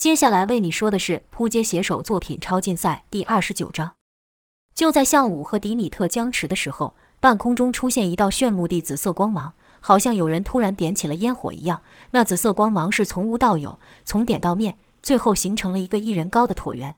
[0.00, 3.96] 接下来为你说的是扑街写手作品超竞赛第二十九章。
[4.74, 11.82] 就在向武和迪米特僵持的时候，半空中出现一道炫目的紫色光芒，好像有人突然点起了烟火一样。
[12.12, 16.96] 那紫色光芒是从无到有，从点到面，最后形成了一个一人高的椭圆。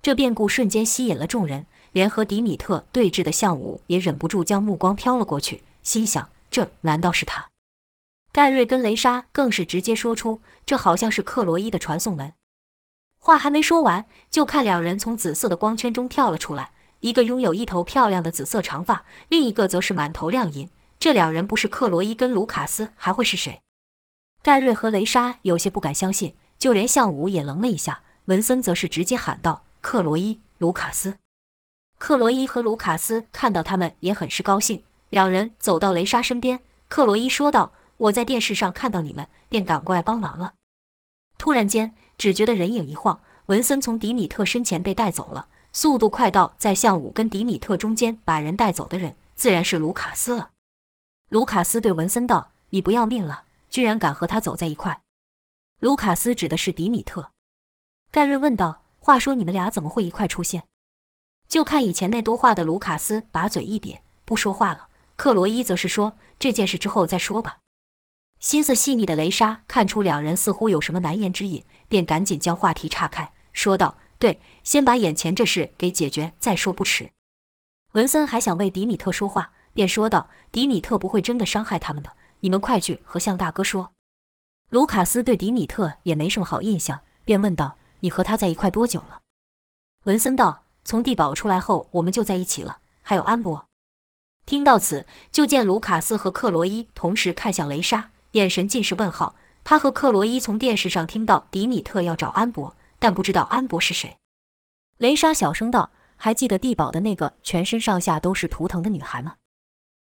[0.00, 7.48] 这变故瞬间吸引了众人，连和迪米特对峙的向武也忍不住将目光飘了过去，心想：这难道是他？
[8.34, 12.32] 盖瑞跟雷莎更是直接说出：“这好像是克罗伊的传送门。”
[13.16, 20.68] 话还没说完，就看两人从紫色的光圈中跳了出来，一个拥有一头漂亮的紫色长发，另一个则是满头亮银。
[20.98, 23.60] 这两人不是克罗伊跟卢卡斯，还会是谁？
[24.42, 28.00] 盖瑞和雷莎有些不敢相信，就连向武也愣了一下。
[28.24, 31.18] 文森则是直接喊道：“克罗伊，卢卡斯！”
[31.98, 36.58] 克罗伊和卢卡斯看到他们也很是高兴，两人走到雷莎身边。
[36.88, 37.70] 克罗伊说道。
[37.96, 40.54] 我在电视上看到你们，便赶过来帮忙了。
[41.38, 50.50] 突然间，只觉得人影一晃，文森从迪米特身前被带走了，速度快到在向武跟迪米特中间把人带走的人，自然是卢卡斯了。
[51.30, 55.02] 卢卡斯对文森道：“你不要命了，居然敢和他走在一块？”
[55.80, 57.30] 卢卡斯指的是迪米特。
[58.10, 60.64] 盖瑞问道：“话说你们俩怎么会一块出现？”
[61.48, 64.88] 就看以前那多话的卢卡斯把嘴一瘪，不说话了。
[65.16, 67.58] 克罗伊则是说：“这件事之后再说吧。”
[68.44, 77.10] 心思细腻的雷莎看出两人似乎有什么难言之隐，便赶紧将话题岔开，说道：“对，先把眼前这事给解决再说不迟。”
[77.92, 83.92] 文森还想为迪米特说话，便说道：“迪米特不会真的伤害他们的，你们快去和向大哥说。”
[84.68, 89.22] 卢卡斯对迪米特也没什么好印象，便问道：“你和他在一块多久了？”
[90.04, 92.80] 文森道：“从地堡出来后，我们就在一起了。
[93.00, 93.64] 还有安博。”
[94.44, 98.10] 听到此，就见卢卡斯和克罗伊同时看向雷莎。
[98.34, 99.34] 眼神尽是问号。
[99.64, 104.18] 他和克罗伊从电视上听到迪米特要找安博，但不知道安博是谁。
[104.98, 109.36] 雷莎小声道：“还记得地堡的那个全身上下都是图腾的女孩吗？”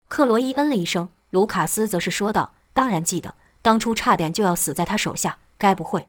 [0.09, 1.09] 克罗伊嗯了一声。
[1.31, 5.38] 卢卡斯则是说道：“当然记得，当初差点就要死在他手下。
[5.56, 6.09] 该不会？”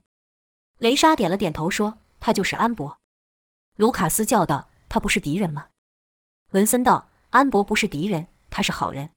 [0.80, 2.98] 雷莎点了点头，说：“他就是安博。”
[3.78, 5.68] 卢卡斯叫道：“他不是敌人吗？”
[6.54, 9.12] 文森道：“安博不是敌人，他是好人。”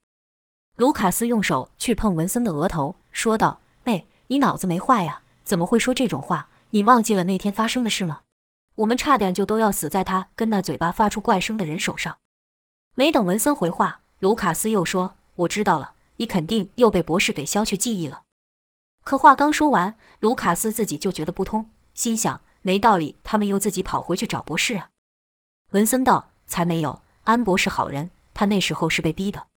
[0.78, 5.22] 卢卡斯用手去碰文森的额头，说道：“妹，你脑子没坏呀？
[5.42, 6.50] 怎么会说这种话？
[6.70, 8.20] 你忘记了那天发生的事吗？
[8.76, 12.18] 我们差点就都要死在他跟那嘴巴发出怪声的人手上。”
[12.94, 18.22] 没等文森回话，卢卡斯又说：“我知道了，你肯定又被博士给消去记忆了。”
[19.02, 24.90] 可话刚说完，卢卡斯自己就觉得不通，心想：没道理，他们又自己跑回去找博士啊？
[25.72, 29.48] 文森道：“才没有，安博是好人，他那时候是被逼的。”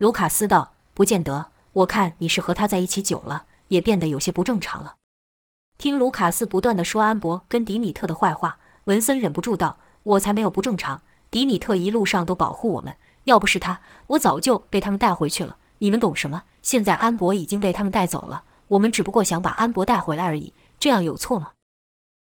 [0.00, 4.94] 卢卡斯道：“不见得，我看你是和他在一起久了，也变得有些不正常了。”
[5.76, 15.58] 听卢卡斯不断的说安博跟迪米特的坏话，文森忍不住道：“我才没有不正常，迪米特一路上都保护我们，要不是他，我早就被他们带回去了。
[15.80, 16.44] 你们懂什么？
[16.62, 21.50] 现在安博已经被他们带走了，我们只不过想把安博带回来而已，这样有错吗？”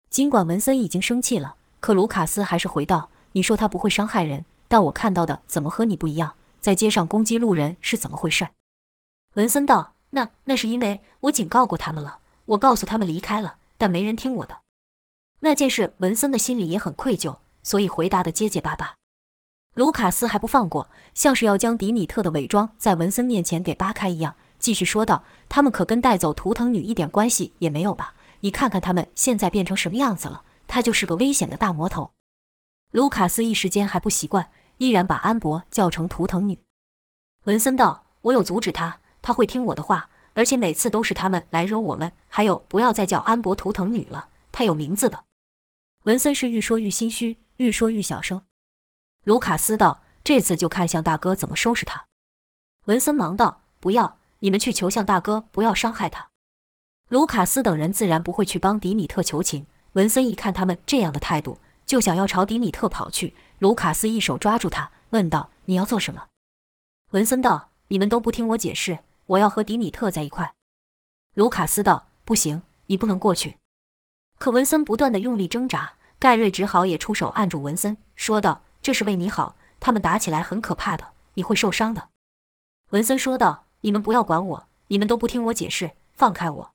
[0.09, 8.49] 尽管文森已经生气了，可卢卡斯还是回道：“你说他不会伤害人，但我看到的怎么和你不一样？”在街上攻击路人是怎么回事？
[9.35, 14.63] 文森道：“那那是因为我警告过他们了，我告诉他们离开了，但没人听我的。
[15.41, 18.95] 那件事，文森的心里也很愧疚，所以回答的结结巴巴。”
[19.77, 28.15] 卢卡斯还不放过，像是要将迪米特的伪装在文森面前给扒开一样，继续说道：“他们可跟带走图腾女一点关系也没有吧？
[28.41, 32.13] 你看看他们现在变成什么样子了，他就是个危险的大魔头。”
[32.91, 34.49] 卢卡斯一时间还不习惯。
[34.79, 36.59] 依然把安博叫成图腾女。
[37.45, 42.13] 文森道：“我有阻止他，他会听我的话，而且每次都是他们来惹我们。
[42.29, 45.25] 还有，不要再叫安博图腾女了，她有名字的。”
[46.05, 48.43] 文森是愈说愈心虚，愈说愈小声。
[49.25, 52.07] 卢卡斯道：“这次就看向大哥怎么收拾他。”
[52.87, 56.29] 文森忙道：“不要，你们去求向大哥，不要伤害他。”
[57.09, 59.67] 卢卡斯等人自然不会去帮迪米特求情。
[59.93, 63.35] 文森一看他们这样的态度，就想要朝迪米特跑去。
[63.65, 66.27] 卢卡斯一手抓住他，问道：“你要做什么？”
[67.13, 70.53] 文森道：“你们都不听我解释，我要和迪米特在一块。”
[71.33, 73.57] 卢卡斯道：“不行，你不能过去。”
[74.39, 82.11] 可文森不断的用力挣扎，盖瑞只好也出手按住文森，说道：“这是为你好，他们打起来很可怕的，你会受伤的。”
[82.93, 86.71] 文森说道：“你们不要管我，你们都不听我解释，放开我。”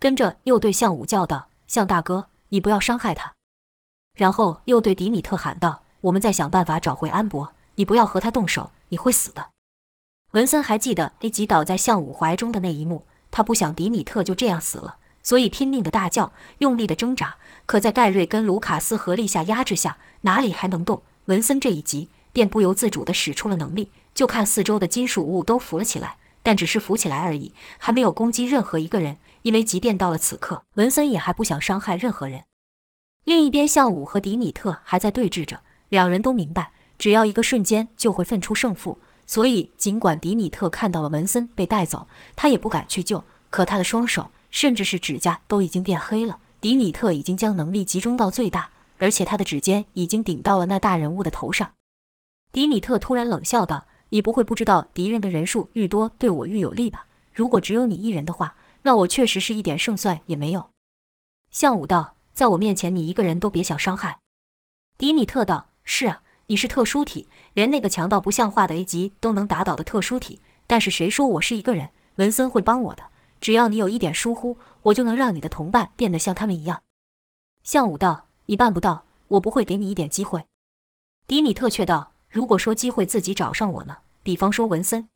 [0.00, 3.32] 跟着又对向武叫道：“向大哥，你不要伤害他。”
[4.18, 5.84] 然后又对迪米特喊道。
[6.02, 9.50] 我们再想办法找回安博，你不要和他动手，你会死的。
[10.32, 17.36] 文森还记得那击倒在向武怀中的那一幕，他不想迪米特就这样死了，所以拼命的大叫，用力的挣扎。
[17.66, 21.02] 可在盖瑞跟卢卡斯合力下压制下，哪里还能动？
[21.26, 23.90] 文森这一急，便不由自主地使出了能力。
[24.14, 29.18] 就看四周的金属物都浮了起来，但只是浮起来而已，还没有攻击任何一个人。
[29.42, 32.44] 因为即便到了此刻，文森也还不想伤害任何人。
[33.24, 38.98] 另一边，向武和迪米特还在对峙着，两人都明白，只要一个瞬间就会分出胜负。
[39.26, 43.22] 所以，尽管迪米特看到了文森被带走，他也不敢去救。
[43.48, 46.38] 可他的双手，甚至是指甲都已经变黑了。
[46.60, 51.72] 迪米特已经将能力集中到最大，而且他的指尖已经顶到了那大人物的头上。
[52.50, 57.06] 迪米特突然冷笑道：“你不会不知道，敌人的人数愈多，对我愈有利吧？
[57.32, 60.70] 如果只有你一人的话，那我确实是一点胜算也没有。”
[61.52, 64.18] 向武道：“在我面前，你一个人都别想伤害。”
[64.98, 70.40] 迪米特道：“是啊，你是特殊体，连那个强到不像话的 A 级都能打倒的特殊体。
[70.68, 71.90] 但是谁说我是一个人？
[72.14, 73.02] 文森会帮我的，
[73.40, 76.84] 只要你有一点疏忽，我就能让你的同伴变得像他们一样。”
[77.64, 80.44] 向武道：“你办不到，我不会给你一点机会。”
[81.26, 82.12] 迪米特却道。
[82.28, 83.96] 如果说机会自己找上我呢？
[84.22, 85.08] 比方说文森，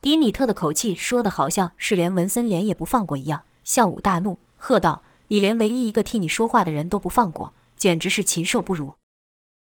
[0.00, 3.44] 迪米特的口气说的好像是连文森连也不放过一样。
[3.64, 8.94] 向武大怒，喝道：“你连唯一一个替你说话的人都不放过，简直是禽兽不如！”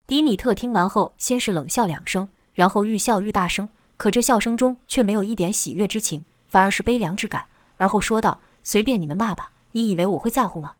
[0.06, 7.46] 迪米特听完后，先是冷笑两声，然后愈笑愈大声，可这笑声中却没有一点喜悦之情，反而是悲凉之感。
[7.78, 10.76] 而后说道：“随便你们骂吧，你以为我会在乎吗？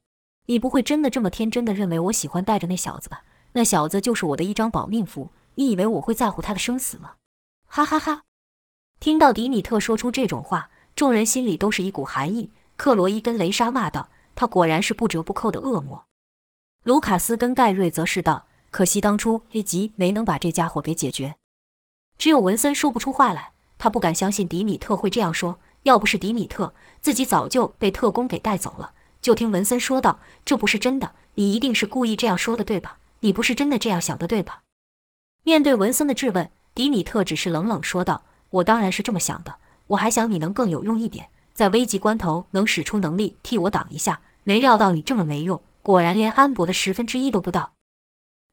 [0.48, 3.24] 你不会真的这么天真的认为我喜欢带着那小子吧？
[3.54, 7.12] 那小子就是我的一张保命符。”你以为我会在乎他的生死吗？
[7.68, 8.24] 哈哈哈！
[9.00, 12.50] 听到迪米特说出这种话，众人心里都是一股寒意。
[12.76, 16.06] 克罗伊跟雷莎骂道：“他果然是不折不扣的恶魔。”
[16.82, 21.36] 卢卡斯跟盖瑞则是道：“可惜当初 A 级没能把这家伙给解决。”
[22.18, 25.60] 只有文森说不出话来，他不敢相信迪米特会这样说。
[25.84, 28.94] 要不是迪米特，自己早就被特工给带走了。
[29.22, 32.98] 就听文森说道：“这不是真的，你一定是故意这样说的，对吧？
[33.20, 34.62] 你不是真的这样想的，对吧？”
[35.44, 39.56] 面对文森的质问，迪米特只是冷冷说道：“我当然是这么想的，
[39.88, 44.22] 我还想你能更有用一点，在危急关头能使出能力替我挡一下。
[44.46, 47.73] 没料到你这么没用，果然连安博的十分之一都不到。”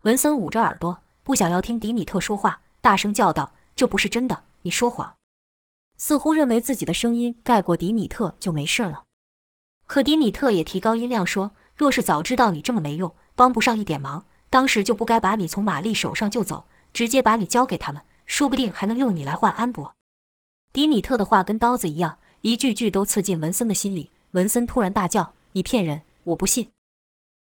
[0.02, 5.14] 文森捂着耳朵，不想要听迪米特说话，大声叫道：“这不是真的，你说谎！”
[5.98, 9.04] 似乎认为自己的声音盖过迪米特就没事了。
[9.86, 19.94] 可迪米特也提高音量说：“若是早知道你这么没用，帮不上一点忙，当时就不该把你从玛丽手上救走。”直接把你交给他们，说不定还能用你来换安博。
[20.72, 24.10] 迪米特的话跟刀子一样，一句句都刺进文森的心里。
[24.32, 26.02] 文森突然大叫：“你骗人！
[26.24, 26.72] 我不信！”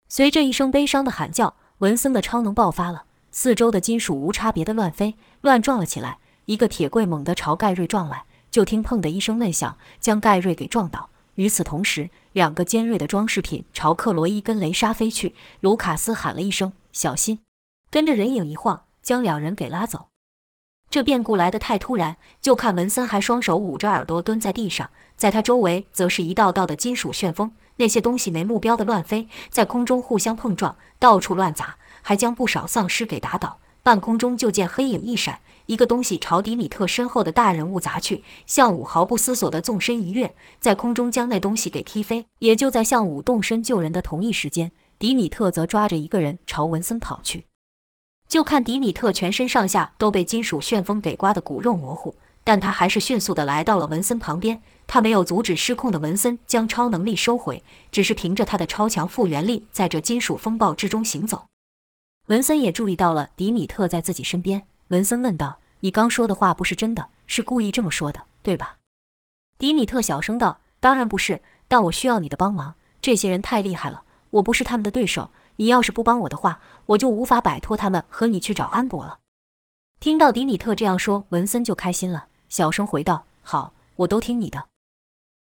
[0.06, 6.18] 随着一声悲伤的喊叫，文森的超能爆发了，四周的金属无差别的乱飞、乱撞了起来。
[6.46, 11.10] 一个铁柜猛地朝盖瑞撞来，就听“砰”的一声闷响，将盖瑞给撞倒。
[11.34, 15.34] 与此同时，两个尖锐的装饰品朝克罗伊跟雷莎飞去。
[15.60, 17.40] 卢卡斯喊了一声：“小心！”
[17.90, 18.82] 跟着人影一晃。
[19.00, 20.08] 将两人给拉走，
[20.90, 22.18] 这变故来得太突然。
[22.42, 33.58] 就看文森还双手捂着耳朵蹲在地上，在他周围则是一道道的金属旋风，那些东西没目标的乱飞，在空中互相碰撞，到处乱砸，还将不少丧尸给打倒。
[33.82, 38.22] 半空中就见黑影一闪，一个东西朝迪米特身后的大人物砸去。
[38.46, 42.26] 向武毫不思索地纵身一跃，在空中将那东西给踢飞。
[42.40, 47.46] 也就在向武动身救人的同一时间，迪米特则抓着一个人朝文森跑去。
[48.28, 54.60] 就看迪米特全身上下都被金属旋风给刮得骨肉模糊，但他还是迅速的来到了文森旁边。
[54.88, 61.46] 他没有阻止失控的文森将超能力收回，只是凭着他的超强复原力，在这金属风暴之中行走。
[62.26, 64.66] 文森也注意到了迪米特在自己身边。
[64.88, 68.78] 文森问道：“你刚说的话不是真的，是故意这么说的，对吧？”
[69.58, 72.74] 迪米特小声道：“当然不是，但我需要你的帮忙。
[73.00, 75.30] 这些人太厉害了，我不是他们的对手。”
[75.60, 79.18] 你要是不帮我的话，我就无法摆脱他们，和你去找安博了。
[79.98, 84.68] 听到迪米特这样说，文森就开心了，小声回道：“好，我都听你的。”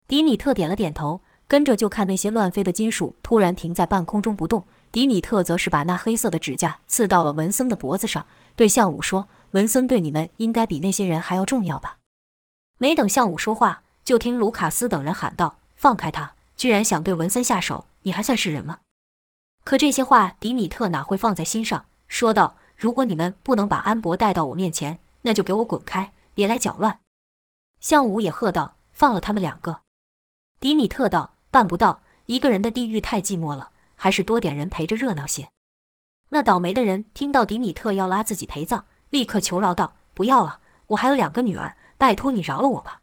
[0.09, 4.65] 迪米特点了点头，跟着就看那些乱飞的金属突然停在半空中不动。
[4.93, 11.99] 迪米特则是把那黑色的指甲刺到了文森的脖子上，对向武说：“文森对你们应该比那些人还要重要吧？”
[12.79, 16.35] 没等向武说话，就听卢卡斯等人喊道：“放开他！
[16.57, 18.79] 居然想对文森下手，你还算是人吗？”
[19.65, 21.85] 可这些话，迪米特哪会放在心上？
[22.07, 27.01] 说道：“如果你们不能把安博带到我面前，那就给我滚开，别来搅乱。”
[27.81, 29.81] 向武也喝道：“放了他们两个。”
[30.59, 35.51] 迪米特道：“办不到，一个人的地狱太寂寞了，还是多点人陪着热闹些。”
[36.31, 43.03] 那倒霉的人听到迪米特要拉自己陪葬，立刻求饶道：“不要了，我还有两个女儿，拜托你饶了我吧。”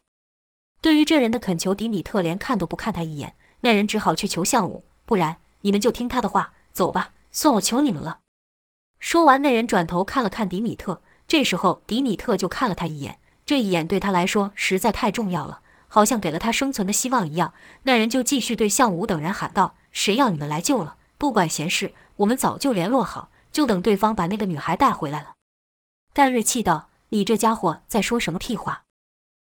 [0.82, 3.36] 对于这人的恳求，迪米特连看都不看他一眼。
[3.60, 8.18] 那人只好去求相武，不然你们就听他的话，走吧，算我求你们了。
[8.98, 15.62] 说完，那人转头看了看迪米特，这时候迪米特就看了他一眼，这一眼对他来说实在太重要了，
[15.94, 17.54] 好像给了他生存的希望一样。
[17.84, 20.96] 那人就继续对项武等人喊道：“谁要你们来救了？
[21.18, 25.34] 不管闲事，我们早就联络好，就等对方把那个女孩带回来了。”
[26.12, 28.82] 盖瑞气道：“你这家伙在说什么屁话？”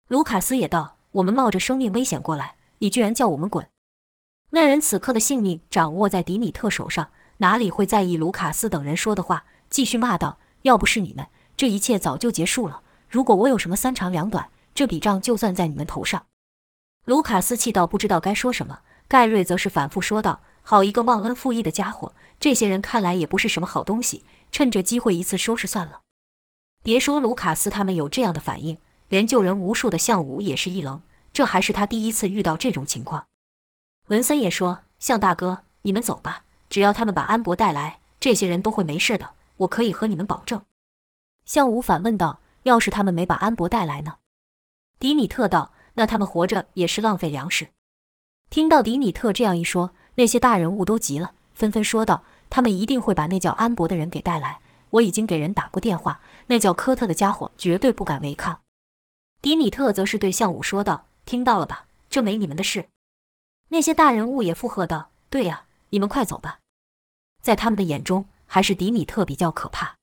[0.08, 3.68] 卢卡斯也道：“我们冒着生命危险过来，你居然叫我们滚！”
[4.52, 9.44] 那人此刻的性命掌握在迪米特手上，哪里会在意卢卡斯等人说的话？
[9.68, 12.80] 继续骂道：“要不是你们，这一切早就结束了。
[13.10, 16.24] 如果我有什么三长两短，这笔账就算在你们头上。”
[17.10, 22.14] 卢卡斯气到不知道该说什么，盖瑞则是反复说道：“好一个忘恩负义的家伙！
[22.38, 26.02] 这些人看来也不是什么好东西，趁着机会一次收拾算了。”
[26.84, 31.02] 别说卢卡斯他们有这样的反应，连救人无数的项武也是一愣，
[31.32, 33.26] 这还是他第一次遇到这种情况。
[34.06, 40.62] 文森也说：“向大哥，你们走吧，只要他们把安博带来，这些人都会没事的，我可以和你们保证。”
[41.44, 44.18] 向武反问道：“要是他们没把安博带来呢？”
[45.00, 47.68] 迪米特道：“那他们活着也是浪费粮食。”
[48.50, 58.60] 听到迪米特这样一说，那些大人物都急了，纷纷说道：“他们一定会把那叫安博的人给带来，我已经给人打过电话，那叫科特的家伙绝对不敢违抗。”
[59.40, 61.86] 迪米特则是对向武说道：“听到了吧？
[62.10, 62.88] 这没你们的事。”
[63.70, 66.58] 那些大人物也附和道：“对呀，你们快走吧。”
[67.40, 69.94] 在他们的眼中，还是迪米特比较可怕。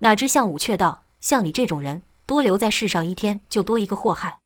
[0.00, 4.40] 哪知项武却道：“像你这种人，多留在世上一天，就多一个祸害。”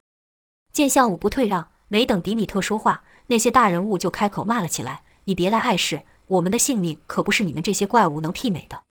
[0.77, 8.83] 见项武不退让，没等迪米特说话，那些大人物就开口骂了起来：“你别来碍事，我们的性命可不是你们这些怪物能媲美的。”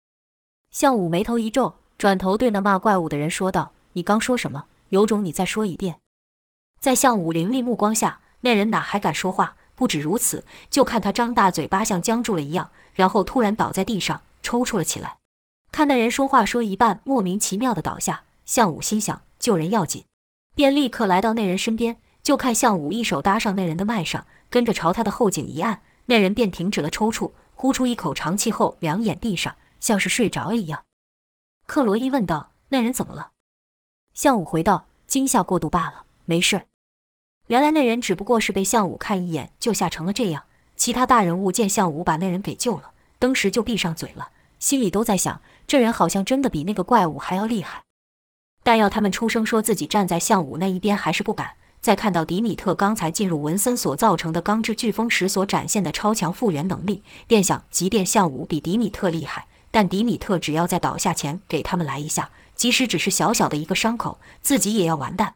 [0.73, 4.65] 项武眉头一皱，转头对那骂怪物的人说道：“你刚说什么？
[4.89, 5.97] 有种你再说一遍。”
[6.81, 8.21] 在项武凌厉目光下。
[8.41, 9.57] 那人哪还敢说话？
[9.75, 15.19] 不止如此，就看他张大嘴巴像僵住了一样，然后突然倒在地上抽搐了起来。
[15.71, 18.23] 看那人说话说一半，莫名其妙的倒下。
[18.47, 20.05] 项武心想救人要紧，
[20.55, 21.97] 便立刻来到那人身边。
[22.23, 30.85] 就看向武一手搭上那人的脉上，跟着朝他的后颈一按，那人便停止了抽搐，呼出一口长气后，两眼闭上，像是睡着一样。
[31.67, 33.33] 克罗伊问道：“那人怎么了？”
[34.15, 36.63] 向武回道：“惊吓过度罢了，没事。”
[37.49, 40.45] 原来那人只不过是被向武看一眼就吓成了这样。
[40.77, 47.83] 其他大人物见向武把那人给救了，当时就闭上嘴了，心里都在想：这人好像真的比那个怪物还要厉害。
[48.65, 51.53] 但要他们出声说自己站在项武那一边，还是不敢。
[51.81, 65.35] 再看到迪米特刚才进入文森所造成的钢之飓风时所展现的超强复原能力，便想：即便项武比迪米特厉害，但迪米特只要在倒下前给他们来一下，即使只是小小的一个伤口，自己也要完蛋。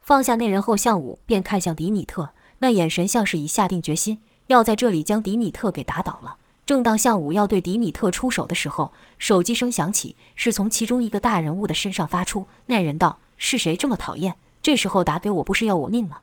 [0.00, 6.38] 放下那人后，项武便看向迪米特，那眼神像是已下定决心要在这里将迪米特给打倒了。
[6.70, 12.46] 正当向武要对迪米特出手的时候，手机声响起，是从其中一个大人物的身上发出。
[12.66, 14.36] 那人道：“是谁这么讨厌？
[14.62, 16.20] 这时候打给我，不是要我命吗？”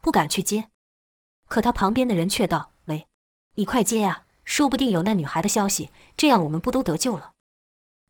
[0.00, 0.68] 不敢去接。
[1.48, 3.08] 可他旁边的人却道：“喂，
[3.56, 7.32] 你快接呀，说不定有那女孩的消息，这样我们不都得救了？”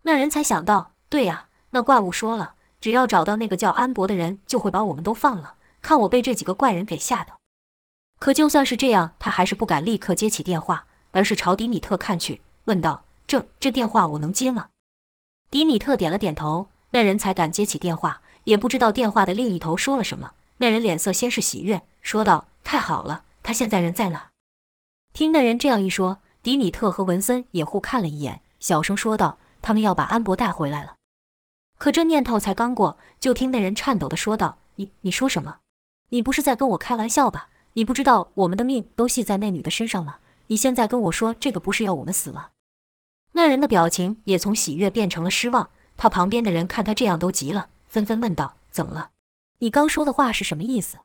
[0.04, 5.54] 那人才想到：“对呀，那怪物说了。”只要找到那个叫安博的人，就会把我们都放了。
[5.80, 7.38] 看我被这几个怪人给吓的。
[8.18, 14.68] 可就算是这样，他还是不敢立刻接起电话，而是朝迪米特看去，问道：“这这电话我能接吗？”
[15.50, 18.20] 迪米特点了点头，那人才敢接起电话。
[18.44, 24.30] 也不知道电话的另一头说了什么，那人脸色先是喜悦，说道：“太好了，他现在人在哪？”
[25.12, 30.94] 听那人这样一说，迪米特和文森也互看了一眼，小声说道：“他们要把安博带回来了。”
[31.76, 35.58] 可这念头才刚过，就听那人颤抖的说道：“你你说什么？
[36.08, 37.50] 你不是在跟我开玩笑吧？
[37.74, 40.16] 你不知道我们的命都系在那女的身上吗？
[40.48, 42.50] 你现在跟我说这个，不是要我们死吗？”
[43.32, 45.70] 那人的表情也从喜悦变成了失望。
[45.96, 49.10] 他旁边的人看他这样都急了，纷纷问道：“怎么了？
[49.58, 50.98] 你刚说的话是什么意思？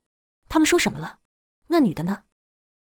[0.50, 1.20] 他们说什么了？
[1.68, 2.24] 那女的呢？”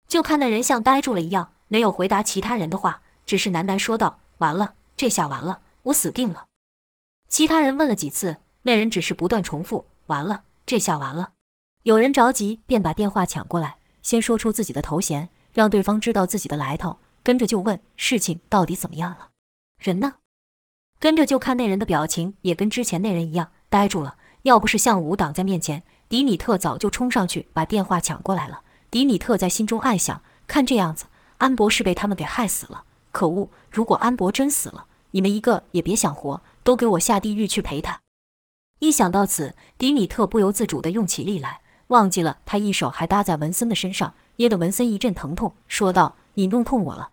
[0.06, 6.46] 就看那人像呆住了一样，没有回答其他人的话，只是喃喃说道：“完了，这下完了，我死定了。”
[7.28, 11.32] 其他人问了几次，那人只是不断重复：“完了，这下完了。”
[11.82, 19.30] 有人着急，便把电话抢过来，先说出自己的头衔，让对方知道自己的来头，跟着就问：“事情到底怎么样了？
[19.78, 20.16] 人呢？”
[21.00, 24.16] 跟着就看那人的表情也跟之前那人一样呆住了。
[24.42, 28.60] 要不是项武挡在面前，迪米特早就冲上去把电话抢过来了。
[28.90, 31.06] 迪米特在心中暗想：看这样子，
[31.38, 32.84] 安博是被他们给害死了。
[33.10, 33.48] 可恶！
[33.70, 36.42] 如果安博真死了，你们一个也别想活。
[36.62, 38.00] 都给我下地狱去陪他！
[38.80, 47.10] 一想到此，迪米特不由自主地用起力来，忘记了他一手还搭在文森的身上，噎得文森一阵疼痛，说道：“你弄痛我了。”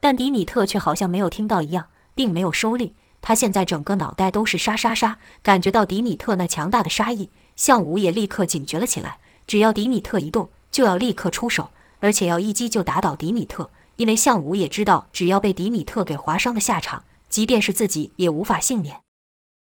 [0.00, 2.94] 但迪米特却好像没有听到一样，并没有收力。
[3.20, 7.30] 他现在整个脑袋都是沙沙沙，感觉到迪米特那强大的杀意。
[7.54, 11.70] 项武也立刻警觉了起来，只要迪米特一动，就要立刻出手，
[12.00, 13.70] 而且要一击就打倒迪米特。
[13.96, 19.02] 因为项武也知道，只要被迪米特给划伤的下场，即便是自己也无法幸免。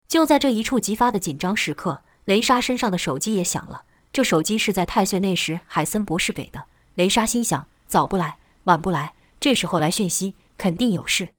[0.06, 3.82] 就在这一触即发的紧张时刻，雷莎身上的手机也响了。
[4.12, 6.64] 这手机是在太岁那时海森博士给的。
[6.94, 11.34] 雷莎心想：早不来，晚不来，这时候来讯息，肯定有事。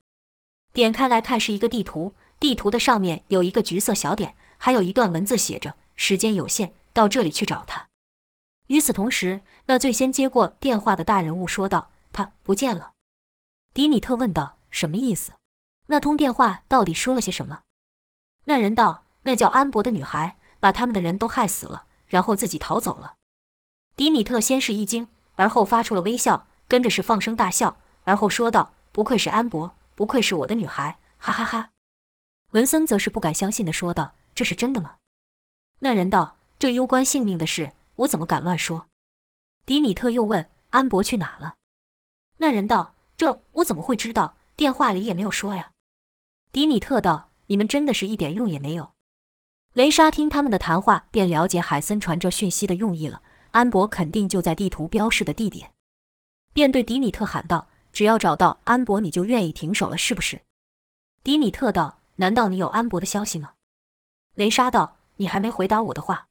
[0.74, 7.90] 点开来看，是一个地图，地图的上面有一个橘色小点，还有一段文字写着：“时间有限，到这里去找他。”
[8.68, 12.94] 与此同时，那最先接过电话的大人物说道：“他不见了。”
[13.74, 15.34] 迪米特问道：“什么意思？
[15.88, 17.64] 那通电话到底说了些什么？”
[18.46, 23.16] 那人道：“那叫安博的女孩把他们的人都害死了，然后自己逃走了。”
[23.98, 31.72] 迪米特先是一惊，而后发出了微笑，跟着是放声大笑，而后说道：“不愧是安博，不愧是我的女孩，哈哈哈！”
[32.52, 34.98] 文森则是不敢相信的说道：“这是真的吗？”
[35.80, 38.88] 那人道：“这攸关性命的事，我怎么敢乱说？”
[39.66, 41.56] 迪米特又问：“安博去哪了？”
[42.38, 44.36] 那人道：“这我怎么会知道？
[44.56, 45.72] 电话里也没有说呀。”
[46.52, 47.30] 迪米特道。
[47.48, 48.94] 你们真的是一点用也没有。
[49.74, 53.22] 雷莎听他们的谈话，便了解海森传这讯息的用意了。
[53.52, 55.72] 安博肯定就在地图标示的地点，
[56.52, 60.42] 便对迪米特喊道：“只要找到安博，你就愿意停手了，是不是？”
[61.24, 63.54] 迪米特道：“难道你有安博的消息吗？”
[64.36, 66.28] 雷莎道：“你还没回答我的话。”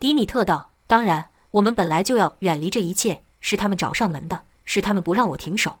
[0.00, 5.78] 迪米特道：“当然，我们本来就要远离这一切，是他们找上门的，是他们不让我停手。”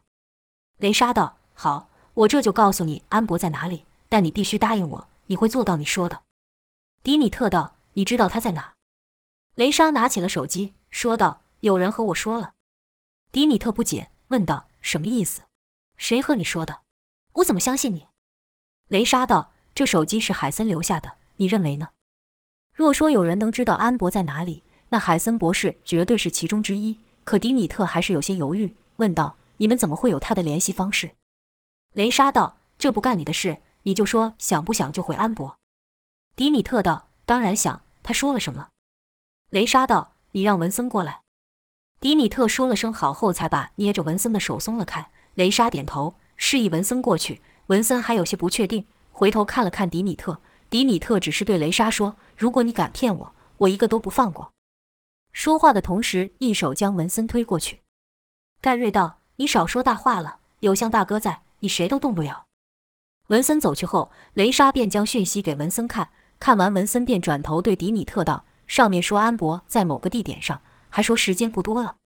[0.78, 6.22] 雷莎道：“好，我这就告诉你安博在哪里。”但你必须答应我，你会做到你说的。”
[7.06, 8.74] 迪米特道，“你知道他在哪？”
[9.54, 12.54] 雷莎拿起了手机，说道：“有人和我说了。”
[13.30, 15.42] 迪米特不解，问道：“什么意思？
[15.96, 16.80] 谁和你说的？
[17.34, 18.08] 我怎么相信你？”
[18.90, 21.90] 雷莎道：“这手机是海森留下的，你认为呢？
[22.74, 31.12] 若说有人能知道安博在哪里，那海森博士绝对是其中之一。”可迪米特还是有些犹豫，问道：“你们怎么会有他的联系方式？”
[31.94, 35.56] 雷莎道：“这不干你的事。”你就说想不想就回安博？
[36.36, 38.68] 迪米特道：“当然想。”他说了什么？
[39.48, 41.22] 雷莎道：“你让文森过来。”
[41.98, 45.10] 迪米特说了声好后，才把捏着文森的手松了开。
[45.32, 47.40] 雷莎点头，示意文森过去。
[47.68, 50.38] 文森还有些不确定，回头看了看迪米特。
[50.68, 54.52] 迪米特只是对雷莎说：“如果你敢骗我，我一个都不放过。”
[55.32, 57.80] 说话的同时，一手将文森推过去。
[58.60, 62.44] 盖瑞道：“你少说大话了，有向大哥在，你谁都动不了。”
[63.28, 66.10] 文森走去后，雷莎便将讯息给文森看。
[66.38, 71.96] 看完，文森便转头对迪米特道：“上面说安博在某个地点上，还说时间不多了。”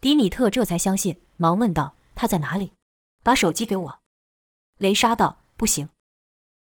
[0.00, 2.72] 迪米特这才相信，忙问道：“他在哪里？
[3.22, 3.98] 把手机给我。”
[4.78, 5.90] 雷莎道：“不行，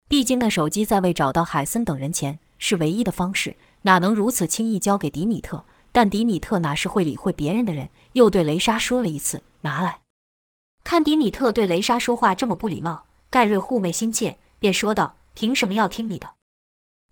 [0.09, 10.01] 毕竟那手机在未找到海森等人前是唯一的方式，哪能如此轻易交给迪米特？”但迪米特哪是会理会别人的人，又对雷莎说了一次：“拿来。”
[10.83, 13.05] 看迪米特对雷莎说话这么不礼貌。
[13.29, 16.35] 盖瑞护妹心切，便说道：“凭什么要听你的？”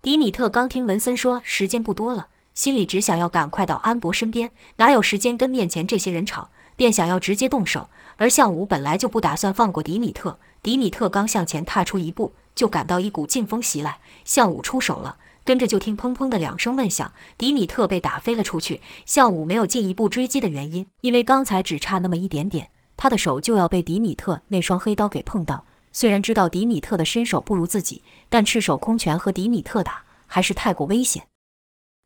[0.05, 7.89] 迪米特刚听文森说时间不多了，心里只想要赶快到安博身边，哪有时间跟面前这些人吵，便想要直接动手。
[8.17, 18.81] 而向武本来就不打算放过迪米特，迪米特刚向前踏出一步，就感到一股劲风袭来，向武出手了，跟着就听砰砰的两声闷响，迪米特被打飞了出去。
[19.07, 25.65] 向武没有进一步追击的原因，因为刚才只差那么一点点，他的手就要被迪米特那双黑刀给碰到。
[25.95, 31.29] 虽然知道迪米特的身手不如自己，但赤手空拳和迪米特打还是太过危险。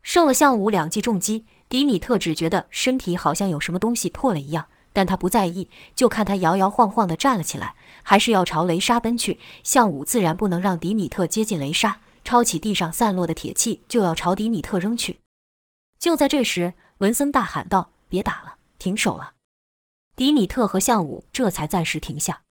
[0.04, 5.72] 受了项武两记重击，迪米特只觉得身体好像有什么东西破了一样，但他不在意。
[5.96, 7.74] 就看他摇摇晃晃地站了起来，
[8.04, 9.40] 还是要朝雷莎奔去。
[9.64, 15.18] 项武自然不能让迪米特接近雷莎，抄起地上散落的铁器就要朝迪米特扔去。
[15.98, 19.34] 就在这时，文森大喊道：“别打了，停手了！”
[20.16, 22.44] 迪米特和项武这才暂时停下。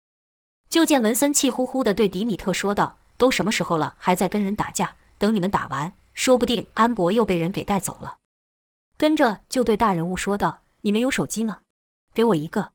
[0.69, 4.95] 就见文森气呼呼地对迪米特说道：“都什么时候了，还在跟人打架？
[5.17, 8.17] 等你们打完，说不定安博又被人给带走了。”
[8.97, 11.60] 跟着就对大人物说道：“你们有手机吗？
[12.13, 12.71] 给我一个。”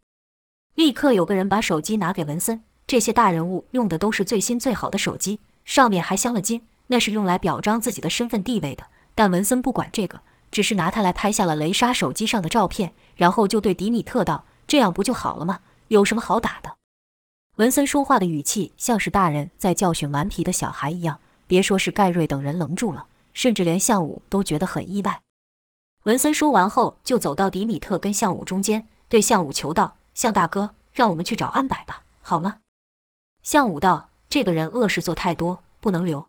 [0.74, 2.62] 立刻有个人把手机拿给文森。
[2.86, 8.86] 这些大人物用的都是最新最好的手机，上面还镶了金，那是用来表彰自己的身份地位的。
[9.14, 15.60] 但文森不管这个，只是拿它来拍下了雷莎手机上的照片，然后就对迪米特道：“这样不就好了吗？
[15.88, 16.76] 有什么好打的？”
[17.56, 25.20] 文森说话的语气像是大人在教训顽皮的小孩一样，别说是盖瑞等人愣住了，甚至连向武都觉得很意外。
[26.04, 32.60] 文森说完后，就走到迪米特跟向武中间，对向武求道：“向大哥，让我们去找安柏吧，好吗？”
[33.44, 36.26] 向武道：“这个人恶事做太多，不能留。”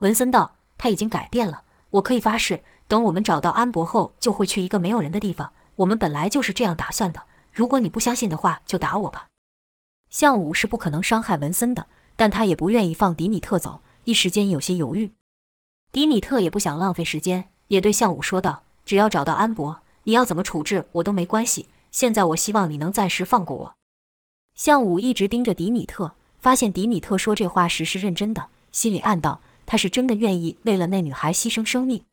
[0.00, 5.54] 文森道：“他已经改变了，我可以发誓，等我们找到安博后，就会去一个没有人的地方。
[5.76, 7.22] 我们本来就是这样打算的。
[7.50, 9.28] 如果你不相信的话，就打我吧。”
[10.14, 15.10] 向武是不可能伤害文森的，但他也不愿意放迪米特走，一时间有些犹豫。
[15.90, 21.66] 迪米特也不想浪费时间，也对向武说道：“只要找到安博，你要怎么处置我都没关系。
[21.90, 23.74] 现在我希望你能暂时放过我。”
[24.54, 29.40] 向武一直盯着迪米特，发现迪米特说这话时是认真的，心里暗道。
[29.66, 32.04] 他是真的愿意为了那女孩牺牲生命。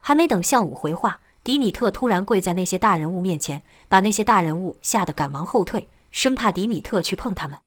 [0.00, 7.58] 还没等向武回话，迪米特突然跪在那些大人物面前，把那些大人物吓得赶忙后退，生怕迪米特去碰他们。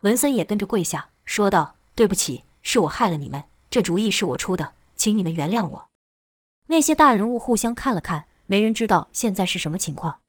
[0.00, 5.88] 文森也跟着跪下，说道：“对不起，是我害了你们，这主意是我出的，请你们原谅我。”
[6.68, 10.20] 那些大人物互相看了看，没人知道现在是什么情况。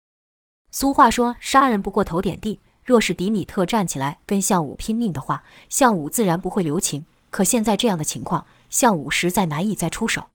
[0.72, 7.06] 俗话说：“杀人不过头点地。”若是迪米特站起来跟向武拼命的话，向武自然不会留情。
[7.30, 10.30] 可现在这样的情况，向武实在难以再出手。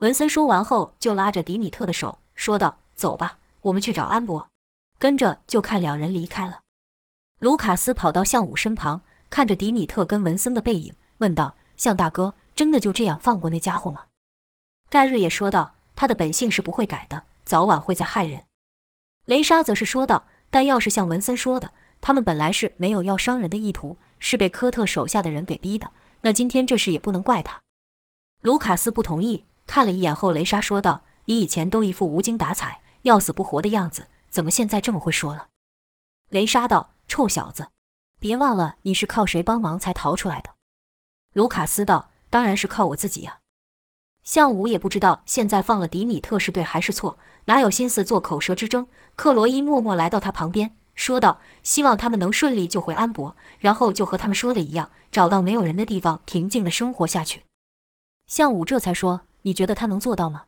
[0.00, 4.49] 文森说完后，就拉着迪米特的手说道：“走吧，我们去找安博。”
[5.00, 6.60] 跟着就看两人离开了。
[7.38, 14.04] 卢卡斯跑到向武身旁，看着迪米特跟文森的背影，问道：“向大哥，真的就这样放过那家伙吗？”
[14.90, 18.44] 盖瑞也说道：“他的本性是不会改的，早晚会再害人。”
[19.24, 27.62] 雷莎则是说道：“但要是像文森说的，他们本来是没有要伤人的意图，是被科特手下的人给逼的。”那今天这事也不能怪他。
[28.42, 35.48] 卢卡斯不同意，看了一眼后，雷莎说道：“你以前都一副无精打采、要死不活的样子，怎么现在这么会说了？”
[36.30, 37.68] 雷莎道：“臭小子，
[38.18, 40.50] 别忘了你是靠谁帮忙才逃出来的。”
[41.34, 43.40] 卢卡斯道：“当然是靠我自己呀。”
[44.22, 48.86] 向武也不知道现在放了迪米特是对还是错，哪有心思做口舌之争？
[49.16, 50.76] 克罗伊默默来到他旁边。
[50.94, 57.44] 说道：“希望他们能顺利救回安博，然后就和他们说的一样，找到没有人的地方，平静的生活下去。”
[58.28, 60.44] 向武这才说：“你觉得他能做到吗？”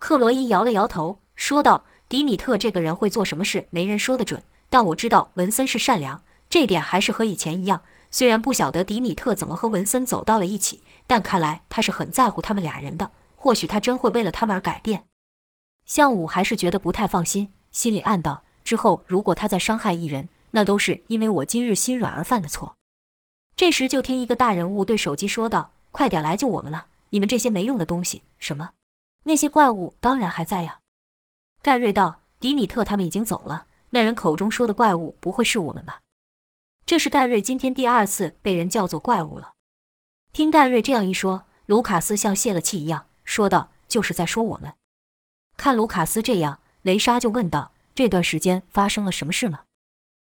[0.00, 4.42] 克罗伊摇了摇头，说道：“迪米特这个人会做什么事，没人说得准。
[4.68, 7.82] 但我知道文森是善良，这点还是和以前一样。
[8.10, 13.12] 虽然不晓得迪米特怎么和文森走到了一起，但看来他是很在乎他们俩人的。
[13.36, 15.04] 或许他真会为了他们而改变。”
[15.86, 18.42] 向武还是觉得不太放心，心里暗道。
[18.64, 22.74] 之后，如果他再伤害一人，那都是因为我今日心软而犯的错。
[23.54, 26.86] 这时，就听一个大人物对手机说道：“快点来救我们了！
[27.10, 28.70] 你们这些没用的东西！”什么？
[29.22, 30.79] 那些怪物当然还在呀。
[31.62, 36.00] 盖瑞道：“迪米特他们已经走了，那人口中说的怪物不会是我们吧？”
[36.86, 39.52] 这是盖瑞今天第二次被人叫做怪物了。
[40.32, 44.74] 听盖瑞这样一说，卢卡斯像泄了气一样说道：“就是在说我们。”
[45.58, 47.72] 看卢卡斯这样，雷莎就问道。
[47.94, 49.64] 这段时间发生了什么事吗？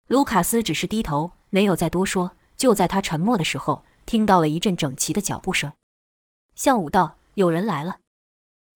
[0.07, 2.31] 卢卡斯只是低头，没有再多说。
[2.57, 5.71] 就在他沉默的时候，听到了一阵整齐的脚步声。
[6.55, 7.99] 向武道：“有人来了。”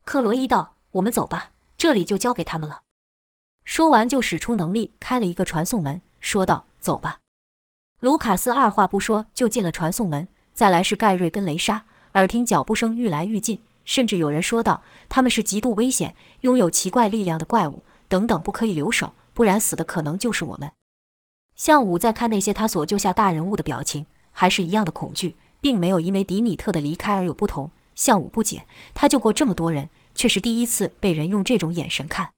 [0.06, 2.82] 克罗伊道：“我们走吧，这里就交给他们了。”
[3.66, 7.20] 说完就使出能力开了一个传送门，说道：“走吧。”
[8.00, 10.28] 卢卡斯二话不说就进了传送门。
[10.54, 20.72] 再来是盖瑞跟雷莎，耳听脚步声愈来愈近，甚至有人说道：“他们是极度危险、拥有奇怪力量的怪物。”等等，不可以留守，不然死的可能就是我们。
[21.56, 27.72] 向武在看那些他所救下大人物的表情，还是一样的恐惧，并没有因为迪米特的离开而有不同。
[27.96, 32.32] 向武不解，他救过这么多人，却是第一次被人用这种眼神看。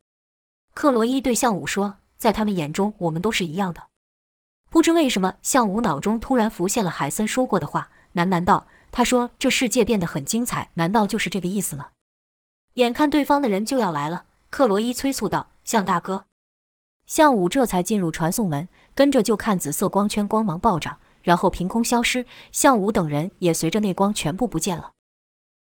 [0.74, 3.84] 克罗伊对向武说：“在他们眼中，我们都是一样的。”
[4.70, 11.92] 不知为什么，向武脑中突然浮现了海森说过的话，喃喃道：“他说这世界变得很精彩，难道就是这个意思吗？”
[12.76, 15.48] 眼看对方的人就要来了，克罗伊催促道。
[15.63, 16.24] 向大哥，
[17.08, 22.26] 向武这才进入传送门，跟着就看紫色光圈光芒暴涨，然后凭空消失。
[22.54, 24.92] 向武等人也随着那光全部不见了。